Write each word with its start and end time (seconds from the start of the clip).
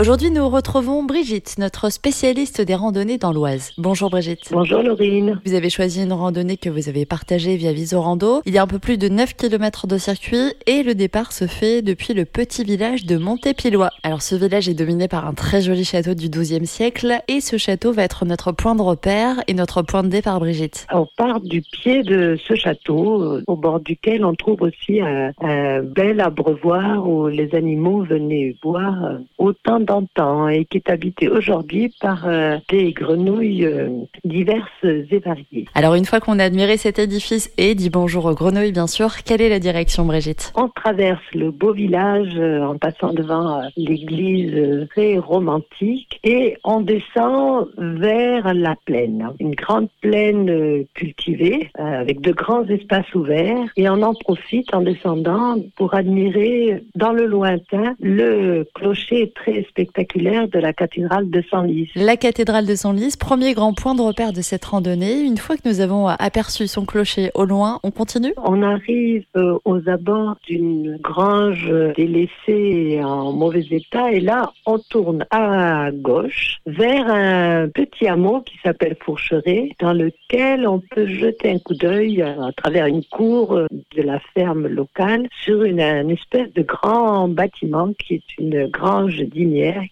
Aujourd'hui, 0.00 0.30
nous 0.30 0.48
retrouvons 0.48 1.02
Brigitte, 1.02 1.56
notre 1.58 1.92
spécialiste 1.92 2.62
des 2.62 2.74
randonnées 2.74 3.18
dans 3.18 3.34
l'Oise. 3.34 3.72
Bonjour 3.76 4.08
Brigitte. 4.08 4.48
Bonjour 4.50 4.82
Laurine. 4.82 5.38
Vous 5.44 5.52
avez 5.52 5.68
choisi 5.68 6.02
une 6.02 6.14
randonnée 6.14 6.56
que 6.56 6.70
vous 6.70 6.88
avez 6.88 7.04
partagée 7.04 7.56
via 7.56 7.74
Visorando. 7.74 8.40
Il 8.46 8.54
y 8.54 8.56
a 8.56 8.62
un 8.62 8.66
peu 8.66 8.78
plus 8.78 8.96
de 8.96 9.10
9 9.10 9.34
km 9.36 9.86
de 9.86 9.98
circuit 9.98 10.54
et 10.66 10.82
le 10.82 10.94
départ 10.94 11.32
se 11.32 11.46
fait 11.46 11.82
depuis 11.82 12.14
le 12.14 12.24
petit 12.24 12.64
village 12.64 13.04
de 13.04 13.18
Montépilois. 13.18 13.90
Alors 14.02 14.22
ce 14.22 14.36
village 14.36 14.70
est 14.70 14.74
dominé 14.74 15.06
par 15.06 15.26
un 15.26 15.34
très 15.34 15.60
joli 15.60 15.84
château 15.84 16.14
du 16.14 16.30
XIIe 16.30 16.66
siècle 16.66 17.20
et 17.28 17.42
ce 17.42 17.58
château 17.58 17.92
va 17.92 18.04
être 18.04 18.24
notre 18.24 18.52
point 18.52 18.74
de 18.74 18.80
repère 18.80 19.42
et 19.48 19.52
notre 19.52 19.82
point 19.82 20.02
de 20.02 20.08
départ 20.08 20.40
Brigitte. 20.40 20.86
On 20.94 21.06
part 21.18 21.42
du 21.42 21.60
pied 21.60 22.02
de 22.04 22.38
ce 22.48 22.54
château, 22.54 23.20
euh, 23.20 23.44
au 23.46 23.56
bord 23.56 23.80
duquel 23.80 24.24
on 24.24 24.34
trouve 24.34 24.62
aussi 24.62 25.02
un, 25.02 25.32
un 25.42 25.82
bel 25.82 26.22
abreuvoir 26.22 27.06
où 27.06 27.26
les 27.26 27.54
animaux 27.54 28.02
venaient 28.02 28.56
boire 28.62 29.04
euh, 29.04 29.18
autant 29.36 29.89
d'antan 29.90 30.48
et 30.48 30.64
qui 30.64 30.78
est 30.78 30.88
habité 30.88 31.28
aujourd'hui 31.28 31.92
par 32.00 32.26
euh, 32.26 32.58
des 32.68 32.92
grenouilles 32.92 33.66
euh, 33.66 33.88
diverses 34.24 34.84
et 34.84 35.18
variées. 35.18 35.66
Alors 35.74 35.94
une 35.94 36.04
fois 36.04 36.20
qu'on 36.20 36.38
a 36.38 36.44
admiré 36.44 36.76
cet 36.76 36.98
édifice 36.98 37.52
et 37.58 37.74
dit 37.74 37.90
bonjour 37.90 38.26
aux 38.26 38.34
grenouilles 38.34 38.72
bien 38.72 38.86
sûr, 38.86 39.22
quelle 39.24 39.42
est 39.42 39.48
la 39.48 39.58
direction 39.58 40.04
Brigitte? 40.04 40.52
On 40.54 40.68
traverse 40.68 41.22
le 41.34 41.50
beau 41.50 41.72
village 41.72 42.34
euh, 42.36 42.62
en 42.62 42.78
passant 42.78 43.12
devant 43.12 43.62
l'église 43.76 44.86
très 44.90 45.18
romantique 45.18 46.20
et 46.22 46.56
on 46.62 46.80
descend 46.80 47.68
vers 47.76 48.54
la 48.54 48.76
plaine. 48.84 49.30
Une 49.40 49.54
grande 49.54 49.88
plaine 50.00 50.86
cultivée 50.94 51.70
avec 51.74 52.20
de 52.20 52.32
grands 52.32 52.64
espaces 52.66 53.12
ouverts 53.14 53.66
et 53.76 53.88
on 53.88 54.02
en 54.02 54.14
profite 54.14 54.72
en 54.72 54.82
descendant 54.82 55.56
pour 55.76 55.94
admirer 55.94 56.82
dans 56.94 57.12
le 57.12 57.26
lointain 57.26 57.94
le 58.00 58.64
clocher 58.74 59.32
très 59.34 59.66
spectaculaire 59.70 60.48
de 60.48 60.58
la 60.58 60.72
cathédrale 60.72 61.30
de 61.30 61.42
Senlis. 61.50 61.90
La 61.94 62.16
cathédrale 62.16 62.66
de 62.66 62.74
Senlis, 62.74 63.14
premier 63.18 63.54
grand 63.54 63.72
point 63.72 63.94
de 63.94 64.02
repère 64.02 64.32
de 64.32 64.42
cette 64.42 64.64
randonnée. 64.64 65.20
Une 65.20 65.38
fois 65.38 65.56
que 65.56 65.68
nous 65.68 65.80
avons 65.80 66.06
aperçu 66.06 66.66
son 66.66 66.84
clocher 66.84 67.30
au 67.34 67.44
loin, 67.44 67.80
on 67.82 67.90
continue? 67.90 68.34
On 68.44 68.62
arrive 68.62 69.24
euh, 69.36 69.58
aux 69.64 69.88
abords 69.88 70.36
d'une 70.46 70.98
grange 70.98 71.68
euh, 71.70 71.92
délaissée 71.96 72.30
et 72.48 73.04
en 73.04 73.32
mauvais 73.32 73.66
état 73.70 74.10
et 74.12 74.20
là 74.20 74.52
on 74.66 74.78
tourne 74.78 75.24
à 75.30 75.90
gauche 75.92 76.58
vers 76.66 77.06
un 77.08 77.68
petit 77.68 78.06
hameau 78.06 78.40
qui 78.40 78.56
s'appelle 78.62 78.96
Fourcheret 79.00 79.70
dans 79.80 79.92
lequel 79.92 80.66
on 80.66 80.80
peut 80.80 81.06
jeter 81.06 81.50
un 81.50 81.58
coup 81.58 81.74
d'œil 81.74 82.22
euh, 82.22 82.42
à 82.42 82.52
travers 82.52 82.86
une 82.86 83.04
cour 83.04 83.60
de 83.70 84.02
la 84.02 84.20
ferme 84.34 84.66
locale 84.66 85.28
sur 85.42 85.62
une, 85.62 85.80
un 85.80 86.08
espèce 86.08 86.52
de 86.54 86.62
grand 86.62 87.28
bâtiment 87.28 87.92
qui 87.98 88.14
est 88.14 88.38
une 88.38 88.66
grange 88.66 89.20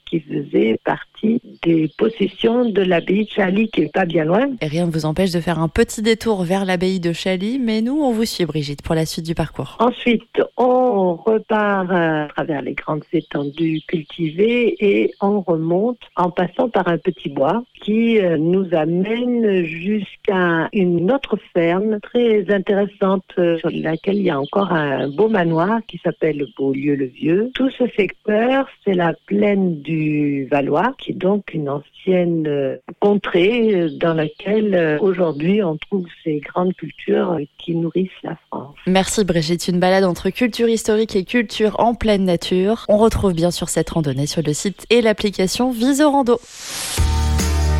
qui 0.07 0.21
faisait 0.21 0.79
partie 0.85 1.41
des 1.63 1.91
possessions 1.97 2.69
de 2.69 2.83
l'abbaye 2.83 3.25
de 3.25 3.31
Chaly 3.31 3.69
qui 3.69 3.83
est 3.83 3.93
pas 3.93 4.05
bien 4.05 4.25
loin. 4.25 4.49
Et 4.61 4.67
rien 4.67 4.87
ne 4.87 4.91
vous 4.91 5.05
empêche 5.05 5.33
de 5.33 5.41
faire 5.41 5.59
un 5.59 5.69
petit 5.69 6.03
détour 6.03 6.45
vers 6.45 6.65
l'abbaye 6.65 7.01
de 7.01 7.13
Chaly, 7.13 7.59
mais 7.59 7.81
nous, 7.81 8.01
on 8.01 8.13
vous 8.13 8.25
suit, 8.25 8.45
Brigitte, 8.45 8.83
pour 8.83 8.95
la 8.95 9.07
suite 9.07 9.27
du 9.27 9.35
parcours. 9.35 9.77
Ensuite, 9.81 10.43
on 10.57 11.15
repart 11.17 11.91
euh, 11.91 12.25
à 12.25 12.29
travers 12.29 12.63
les 12.63 12.75
grandes 12.75 13.05
étendues 13.13 13.81
cultivées 13.87 14.77
et 14.81 15.13
on 15.21 15.41
remonte 15.41 16.01
en 16.17 16.31
passant 16.31 16.69
par 16.69 16.89
un 16.89 16.99
petit 16.99 17.29
bois 17.29 17.63
qui 17.89 18.19
euh, 18.19 18.37
nous 18.37 18.67
amène 18.73 19.65
jusqu'à 19.65 20.69
une 20.75 21.11
autre 21.11 21.39
ferme 21.55 22.01
très 22.01 22.45
intéressante 22.53 23.25
euh, 23.39 23.57
sur 23.61 23.71
laquelle 23.73 24.17
il 24.17 24.25
y 24.25 24.31
a 24.31 24.39
encore 24.39 24.73
un 24.73 25.09
beau 25.09 25.31
manoir 25.31 25.81
qui 25.89 25.99
s'appelle 26.05 26.45
Beaulieu-le-Vieux. 26.59 27.51
Tout 27.55 27.71
ce 27.71 27.85
secteur, 27.97 28.69
c'est 28.85 28.93
la 28.93 29.15
plaine 29.25 29.81
du 29.81 30.47
Valois, 30.51 30.93
qui 30.99 31.13
est 31.13 31.15
donc 31.15 31.55
une 31.55 31.71
ancienne 31.71 32.47
euh, 32.47 32.77
contrée 33.01 33.89
dans 33.99 34.13
laquelle 34.13 34.99
aujourd'hui 35.01 35.63
on 35.63 35.79
trouve 35.79 36.05
ces 36.25 36.41
grandes 36.41 36.75
cultures 36.75 37.39
qui 37.57 37.75
nourrissent 37.75 38.11
la 38.23 38.37
France. 38.49 38.75
Merci 38.87 39.25
Brigitte, 39.25 39.67
une 39.67 39.81
balade 39.81 40.05
entre 40.05 40.29
culture 40.29 40.69
historique 40.69 41.17
et 41.17 41.25
culture 41.25 41.81
en 41.81 41.95
pleine 41.95 42.27
nature. 42.27 42.85
On 42.91 42.99
retrouve 42.99 43.33
bien 43.33 43.51
sûr 43.51 43.71
cette 43.71 43.89
randonnée 43.89 44.27
sur 44.27 44.43
le 44.43 44.53
site 44.53 44.85
et 44.91 45.01
l'application 45.01 45.71
Visorando. 45.71 46.39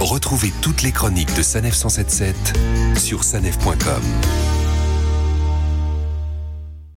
Retrouvez 0.01 0.53
toutes 0.63 0.83
les 0.83 0.93
chroniques 0.93 1.35
de 1.35 1.43
Sanef 1.43 1.75
177 1.75 2.37
sur 2.97 3.25
sanef.com. 3.25 4.03